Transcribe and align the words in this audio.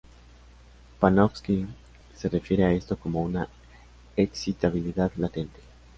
Panofsky 0.99 1.67
se 2.15 2.27
refiere 2.27 2.65
a 2.65 2.71
esto 2.71 2.97
como 2.97 3.21
una 3.21 3.47
≪excitabilidad 4.17 5.11
latente≫. 5.17 5.61